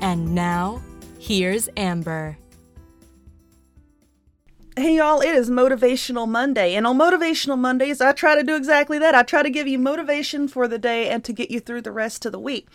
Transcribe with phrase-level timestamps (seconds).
[0.00, 0.82] And now,
[1.20, 2.36] here's Amber.
[4.74, 8.98] Hey y'all, it is Motivational Monday, and on Motivational Mondays, I try to do exactly
[8.98, 9.14] that.
[9.14, 11.92] I try to give you motivation for the day and to get you through the
[11.92, 12.66] rest of the week.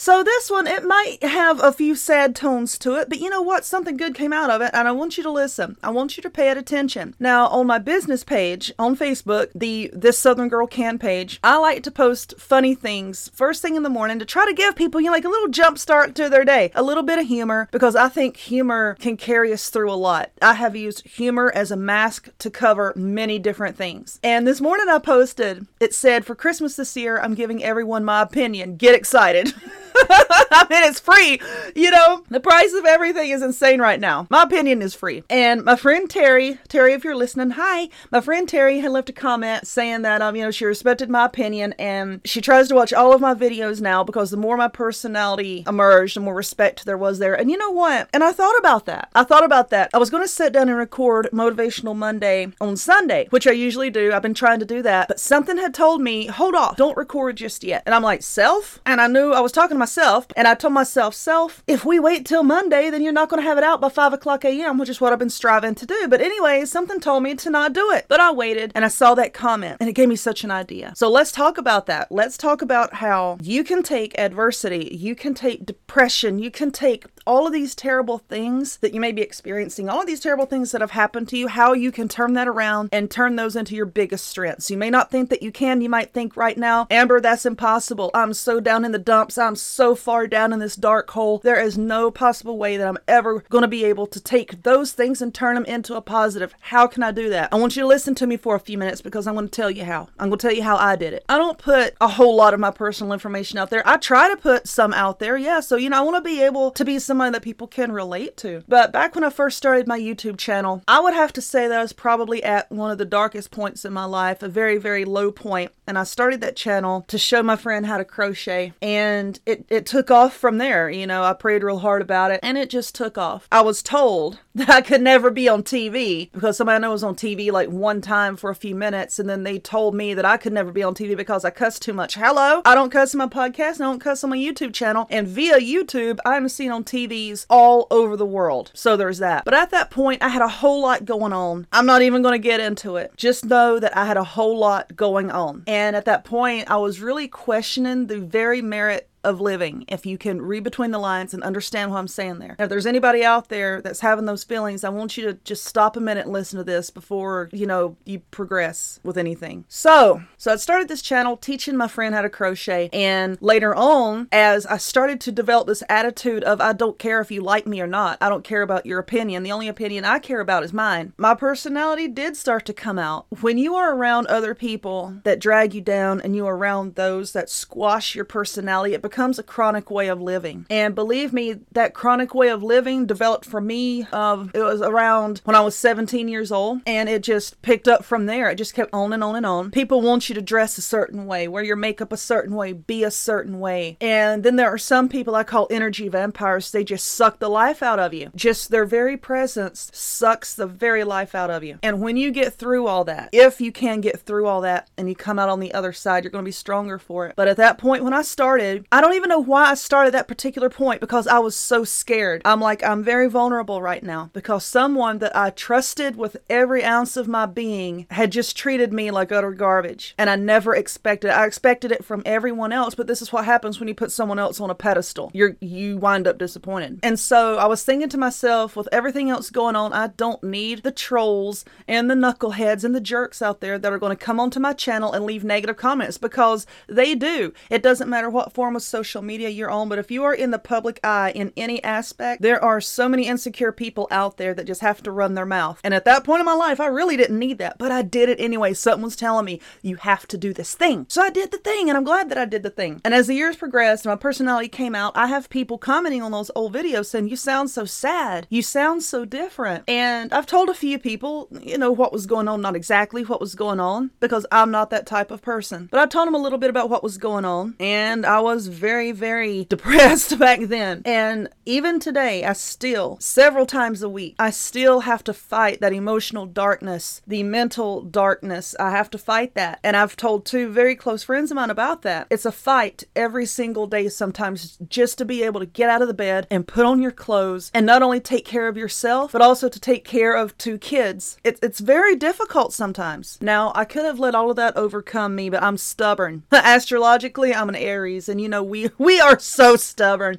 [0.00, 3.42] So this one, it might have a few sad tones to it, but you know
[3.42, 3.64] what?
[3.64, 5.76] Something good came out of it, and I want you to listen.
[5.82, 7.16] I want you to pay it attention.
[7.18, 11.82] Now, on my business page on Facebook, the This Southern Girl Can page, I like
[11.82, 15.06] to post funny things first thing in the morning to try to give people, you
[15.06, 17.96] know, like a little jump start to their day, a little bit of humor, because
[17.96, 20.30] I think humor can carry us through a lot.
[20.40, 24.20] I have used humor as a mask to cover many different things.
[24.22, 28.22] And this morning I posted, it said, for Christmas this year, I'm giving everyone my
[28.22, 28.76] opinion.
[28.76, 29.52] Get excited.
[30.10, 31.40] I mean, it's free.
[31.74, 34.26] You know, the price of everything is insane right now.
[34.30, 35.22] My opinion is free.
[35.30, 37.88] And my friend Terry, Terry, if you're listening, hi.
[38.10, 41.26] My friend Terry had left a comment saying that, um, you know, she respected my
[41.26, 44.68] opinion and she tries to watch all of my videos now because the more my
[44.68, 47.34] personality emerged, the more respect there was there.
[47.34, 48.08] And you know what?
[48.12, 49.10] And I thought about that.
[49.14, 49.90] I thought about that.
[49.94, 53.90] I was going to sit down and record Motivational Monday on Sunday, which I usually
[53.90, 54.12] do.
[54.12, 55.08] I've been trying to do that.
[55.08, 57.82] But something had told me, hold off, don't record just yet.
[57.86, 58.80] And I'm like, self?
[58.84, 62.26] And I knew I was talking myself and I told myself, self, if we wait
[62.26, 64.88] till Monday, then you're not going to have it out by 5 o'clock a.m., which
[64.88, 66.08] is what I've been striving to do.
[66.08, 68.06] But anyway, something told me to not do it.
[68.08, 70.92] But I waited and I saw that comment and it gave me such an idea.
[70.96, 72.10] So let's talk about that.
[72.10, 77.04] Let's talk about how you can take adversity, you can take depression, you can take
[77.26, 80.72] all of these terrible things that you may be experiencing, all of these terrible things
[80.72, 83.74] that have happened to you, how you can turn that around and turn those into
[83.74, 84.70] your biggest strengths.
[84.70, 85.80] You may not think that you can.
[85.80, 88.10] You might think right now, Amber, that's impossible.
[88.14, 89.36] I'm so down in the dumps.
[89.36, 91.38] I'm so far down in this dark hole.
[91.38, 94.92] There is no possible way that I'm ever going to be able to take those
[94.92, 96.54] things and turn them into a positive.
[96.60, 97.52] How can I do that?
[97.52, 99.52] I want you to listen to me for a few minutes because I'm going to
[99.54, 100.08] tell you how.
[100.18, 101.24] I'm going to tell you how I did it.
[101.28, 103.86] I don't put a whole lot of my personal information out there.
[103.86, 105.36] I try to put some out there.
[105.36, 105.60] Yeah.
[105.60, 108.36] So, you know, I want to be able to be somebody that people can relate
[108.38, 108.62] to.
[108.68, 111.78] But back when I first started my YouTube channel, I would have to say that
[111.78, 115.04] I was probably at one of the darkest points in my life, a very, very
[115.04, 115.72] low point.
[115.86, 118.72] And I started that channel to show my friend how to crochet.
[118.82, 120.90] And it, it took off from there.
[120.90, 123.48] You know, I prayed real hard about it and it just took off.
[123.50, 127.04] I was told that I could never be on TV because somebody I know was
[127.04, 129.18] on TV like one time for a few minutes.
[129.18, 131.78] And then they told me that I could never be on TV because I cuss
[131.78, 132.14] too much.
[132.14, 132.62] Hello?
[132.64, 133.76] I don't cuss in my podcast.
[133.76, 135.06] I don't cuss on my YouTube channel.
[135.10, 138.70] And via YouTube, I'm seen on TVs all over the world.
[138.74, 139.44] So there's that.
[139.44, 141.66] But at that point, I had a whole lot going on.
[141.72, 143.12] I'm not even going to get into it.
[143.16, 145.64] Just know that I had a whole lot going on.
[145.66, 150.16] And at that point, I was really questioning the very merit of living if you
[150.16, 152.56] can read between the lines and understand what I'm saying there.
[152.58, 155.64] Now, if there's anybody out there that's having those feelings, I want you to just
[155.64, 159.66] stop a minute and listen to this before, you know, you progress with anything.
[159.68, 164.28] So, so I started this channel teaching my friend how to crochet and later on
[164.32, 167.80] as I started to develop this attitude of I don't care if you like me
[167.82, 168.16] or not.
[168.20, 169.42] I don't care about your opinion.
[169.42, 171.12] The only opinion I care about is mine.
[171.18, 173.26] My personality did start to come out.
[173.42, 177.32] When you are around other people that drag you down and you are around those
[177.32, 180.66] that squash your personality, it becomes a chronic way of living.
[180.70, 185.40] And believe me, that chronic way of living developed for me of it was around
[185.44, 188.50] when I was 17 years old and it just picked up from there.
[188.50, 189.70] It just kept on and on and on.
[189.70, 193.02] People want you to dress a certain way, wear your makeup a certain way, be
[193.02, 193.96] a certain way.
[194.00, 196.70] And then there are some people I call energy vampires.
[196.70, 198.30] They just suck the life out of you.
[198.34, 201.78] Just their very presence sucks the very life out of you.
[201.82, 205.08] And when you get through all that, if you can get through all that and
[205.08, 207.34] you come out on the other side, you're going to be stronger for it.
[207.36, 210.26] But at that point when I started, I don't even know why I started that
[210.26, 212.42] particular point because I was so scared.
[212.44, 217.16] I'm like, I'm very vulnerable right now because someone that I trusted with every ounce
[217.16, 220.16] of my being had just treated me like utter garbage.
[220.18, 221.36] And I never expected it.
[221.36, 224.40] I expected it from everyone else, but this is what happens when you put someone
[224.40, 225.30] else on a pedestal.
[225.32, 226.98] You're you wind up disappointed.
[227.04, 230.82] And so I was thinking to myself, with everything else going on, I don't need
[230.82, 234.40] the trolls and the knuckleheads and the jerks out there that are going to come
[234.40, 237.52] onto my channel and leave negative comments because they do.
[237.70, 240.50] It doesn't matter what form of social media you're on, but if you are in
[240.50, 244.66] the public eye in any aspect, there are so many insecure people out there that
[244.66, 245.80] just have to run their mouth.
[245.84, 248.28] And at that point in my life, I really didn't need that, but I did
[248.28, 248.74] it anyway.
[248.74, 251.06] Something was telling me, you have to do this thing.
[251.08, 253.00] So I did the thing, and I'm glad that I did the thing.
[253.04, 255.16] And as the years progressed, my personality came out.
[255.16, 258.46] I have people commenting on those old videos saying, You sound so sad.
[258.50, 259.84] You sound so different.
[259.88, 263.40] And I've told a few people, you know, what was going on, not exactly what
[263.40, 265.88] was going on, because I'm not that type of person.
[265.90, 268.68] But I told them a little bit about what was going on, and I was
[268.78, 271.02] very, very depressed back then.
[271.04, 275.92] And even today, I still, several times a week, I still have to fight that
[275.92, 278.74] emotional darkness, the mental darkness.
[278.80, 279.80] I have to fight that.
[279.84, 282.26] And I've told two very close friends of mine about that.
[282.30, 286.08] It's a fight every single day sometimes just to be able to get out of
[286.08, 289.42] the bed and put on your clothes and not only take care of yourself, but
[289.42, 291.38] also to take care of two kids.
[291.44, 293.38] It, it's very difficult sometimes.
[293.40, 296.44] Now, I could have let all of that overcome me, but I'm stubborn.
[296.52, 300.36] Astrologically, I'm an Aries, and you know, we, we are so stubborn.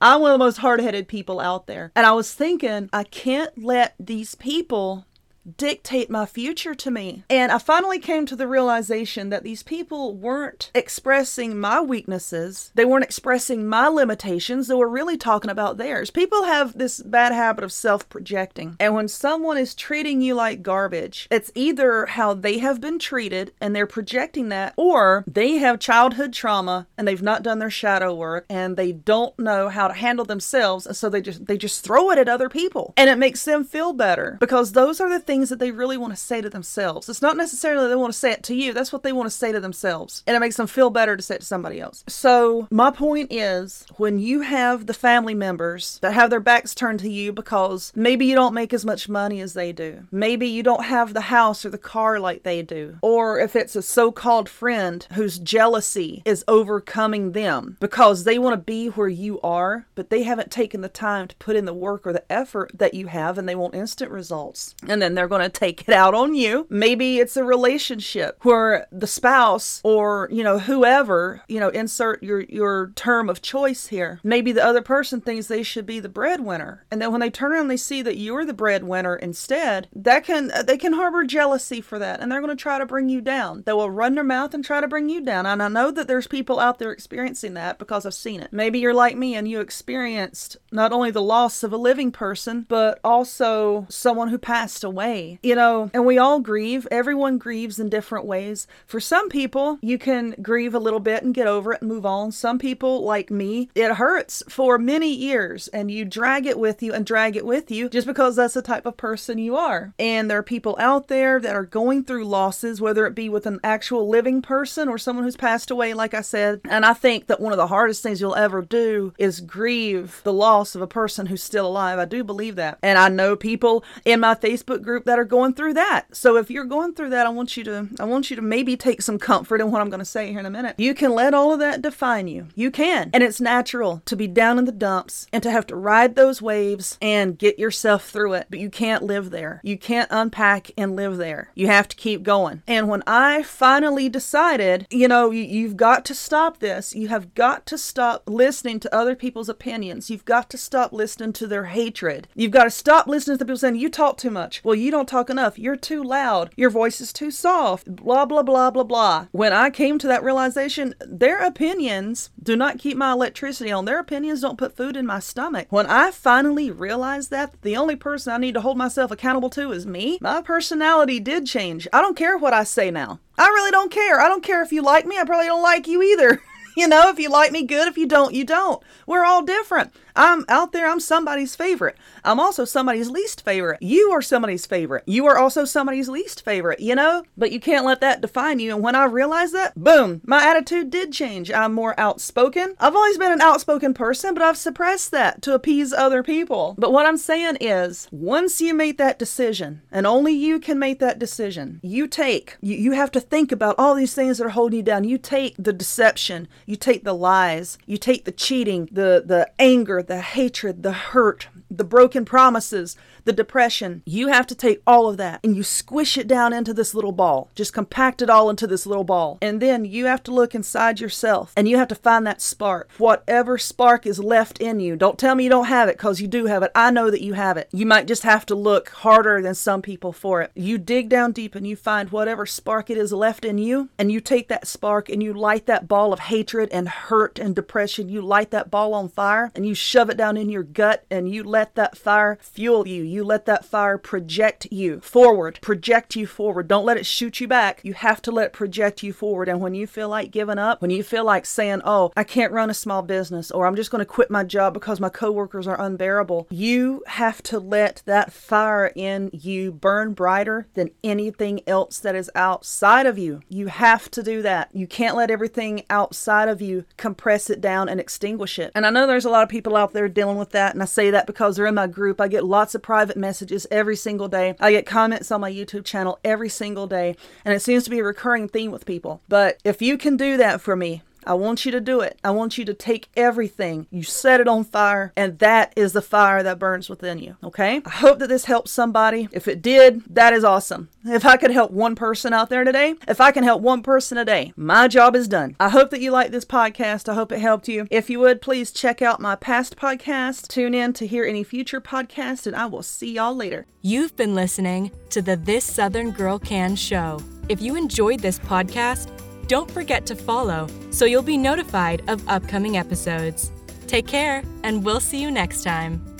[0.00, 1.92] I'm one of the most hard headed people out there.
[1.94, 5.06] And I was thinking, I can't let these people
[5.56, 7.24] dictate my future to me.
[7.28, 12.84] And I finally came to the realization that these people weren't expressing my weaknesses, they
[12.84, 16.10] weren't expressing my limitations, they were really talking about theirs.
[16.10, 18.76] People have this bad habit of self projecting.
[18.78, 23.52] And when someone is treating you like garbage, it's either how they have been treated
[23.60, 28.14] and they're projecting that, or they have childhood trauma and they've not done their shadow
[28.14, 31.84] work and they don't know how to handle themselves and so they just they just
[31.84, 35.20] throw it at other people and it makes them feel better because those are the
[35.20, 37.08] things things that they really want to say to themselves.
[37.08, 39.34] It's not necessarily they want to say it to you, that's what they want to
[39.34, 40.22] say to themselves.
[40.26, 42.04] And it makes them feel better to say it to somebody else.
[42.06, 47.00] So, my point is when you have the family members that have their backs turned
[47.00, 50.62] to you because maybe you don't make as much money as they do, maybe you
[50.62, 54.12] don't have the house or the car like they do, or if it's a so
[54.12, 59.86] called friend whose jealousy is overcoming them because they want to be where you are,
[59.94, 62.92] but they haven't taken the time to put in the work or the effort that
[62.92, 64.74] you have and they want instant results.
[64.86, 66.66] And then they're going to take it out on you.
[66.70, 72.40] Maybe it's a relationship where the spouse or, you know, whoever, you know, insert your
[72.42, 74.20] your term of choice here.
[74.22, 76.84] Maybe the other person thinks they should be the breadwinner.
[76.90, 80.52] And then when they turn around they see that you're the breadwinner instead, that can
[80.66, 83.62] they can harbor jealousy for that and they're going to try to bring you down.
[83.64, 85.46] They will run their mouth and try to bring you down.
[85.46, 88.52] And I know that there's people out there experiencing that because I've seen it.
[88.52, 92.66] Maybe you're like me and you experienced not only the loss of a living person,
[92.68, 95.11] but also someone who passed away
[95.42, 96.86] You know, and we all grieve.
[96.90, 98.66] Everyone grieves in different ways.
[98.86, 102.06] For some people, you can grieve a little bit and get over it and move
[102.06, 102.32] on.
[102.32, 106.92] Some people, like me, it hurts for many years and you drag it with you
[106.92, 109.92] and drag it with you just because that's the type of person you are.
[109.98, 113.46] And there are people out there that are going through losses, whether it be with
[113.46, 116.60] an actual living person or someone who's passed away, like I said.
[116.64, 120.32] And I think that one of the hardest things you'll ever do is grieve the
[120.32, 121.98] loss of a person who's still alive.
[121.98, 122.78] I do believe that.
[122.82, 126.14] And I know people in my Facebook group group that are going through that.
[126.14, 128.76] So if you're going through that, I want you to I want you to maybe
[128.76, 130.76] take some comfort in what I'm going to say here in a minute.
[130.78, 132.48] You can let all of that define you.
[132.54, 133.10] You can.
[133.12, 136.40] And it's natural to be down in the dumps and to have to ride those
[136.40, 139.60] waves and get yourself through it, but you can't live there.
[139.64, 141.50] You can't unpack and live there.
[141.54, 142.62] You have to keep going.
[142.66, 146.94] And when I finally decided, you know, you, you've got to stop this.
[146.94, 150.10] You have got to stop listening to other people's opinions.
[150.10, 152.28] You've got to stop listening to their hatred.
[152.34, 154.62] You've got to stop listening to the people saying you talk too much.
[154.64, 155.58] Well, you don't talk enough.
[155.58, 156.50] You're too loud.
[156.56, 157.96] Your voice is too soft.
[157.96, 159.26] Blah, blah, blah, blah, blah.
[159.32, 163.84] When I came to that realization, their opinions do not keep my electricity on.
[163.84, 165.66] Their opinions don't put food in my stomach.
[165.70, 169.72] When I finally realized that the only person I need to hold myself accountable to
[169.72, 171.88] is me, my personality did change.
[171.92, 173.18] I don't care what I say now.
[173.38, 174.20] I really don't care.
[174.20, 175.18] I don't care if you like me.
[175.18, 176.40] I probably don't like you either.
[176.76, 177.88] you know, if you like me, good.
[177.88, 178.82] If you don't, you don't.
[179.06, 179.92] We're all different.
[180.14, 181.96] I'm out there, I'm somebody's favorite.
[182.24, 183.82] I'm also somebody's least favorite.
[183.82, 185.04] You are somebody's favorite.
[185.06, 187.24] You are also somebody's least favorite, you know?
[187.36, 188.74] But you can't let that define you.
[188.74, 191.50] And when I realized that, boom, my attitude did change.
[191.50, 192.74] I'm more outspoken.
[192.78, 196.74] I've always been an outspoken person, but I've suppressed that to appease other people.
[196.78, 200.98] But what I'm saying is, once you make that decision, and only you can make
[200.98, 204.50] that decision, you take, you, you have to think about all these things that are
[204.50, 205.04] holding you down.
[205.04, 210.01] You take the deception, you take the lies, you take the cheating, the, the anger,
[210.02, 214.02] the hatred, the hurt, the broken promises, the depression.
[214.04, 217.12] You have to take all of that and you squish it down into this little
[217.12, 217.50] ball.
[217.54, 219.38] Just compact it all into this little ball.
[219.40, 222.90] And then you have to look inside yourself and you have to find that spark.
[222.98, 224.96] Whatever spark is left in you.
[224.96, 226.70] Don't tell me you don't have it because you do have it.
[226.74, 227.68] I know that you have it.
[227.72, 230.50] You might just have to look harder than some people for it.
[230.54, 234.10] You dig down deep and you find whatever spark it is left in you and
[234.10, 238.08] you take that spark and you light that ball of hatred and hurt and depression.
[238.08, 241.32] You light that ball on fire and you shove it down in your gut and
[241.32, 243.02] you let that fire fuel you.
[243.02, 246.68] You let that fire project you forward, project you forward.
[246.68, 247.80] Don't let it shoot you back.
[247.82, 249.48] You have to let it project you forward.
[249.48, 252.52] And when you feel like giving up, when you feel like saying, oh, I can't
[252.52, 255.66] run a small business or I'm just going to quit my job because my coworkers
[255.66, 261.98] are unbearable, you have to let that fire in you burn brighter than anything else
[261.98, 263.40] that is outside of you.
[263.48, 264.70] You have to do that.
[264.72, 268.72] You can't let everything outside of you compress it down and extinguish it.
[268.74, 270.74] And I know there's a lot of people out there dealing with that.
[270.74, 272.20] And I say that because they're in my group.
[272.20, 274.54] I get lots of private messages every single day.
[274.60, 277.16] I get comments on my YouTube channel every single day.
[277.44, 279.22] And it seems to be a recurring theme with people.
[279.28, 282.18] But if you can do that for me, I want you to do it.
[282.24, 286.02] I want you to take everything, you set it on fire, and that is the
[286.02, 287.36] fire that burns within you.
[287.42, 287.82] Okay?
[287.84, 289.28] I hope that this helps somebody.
[289.32, 290.88] If it did, that is awesome.
[291.04, 294.18] If I could help one person out there today, if I can help one person
[294.18, 295.56] a day, my job is done.
[295.58, 297.08] I hope that you like this podcast.
[297.08, 297.86] I hope it helped you.
[297.90, 301.80] If you would, please check out my past podcast, tune in to hear any future
[301.80, 303.66] podcasts, and I will see y'all later.
[303.82, 307.20] You've been listening to the This Southern Girl Can show.
[307.48, 309.10] If you enjoyed this podcast,
[309.46, 313.50] don't forget to follow so you'll be notified of upcoming episodes.
[313.86, 316.11] Take care, and we'll see you next time.